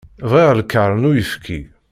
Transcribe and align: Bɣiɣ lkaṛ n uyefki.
Bɣiɣ 0.29 0.51
lkaṛ 0.61 0.91
n 0.95 1.07
uyefki. 1.09 1.59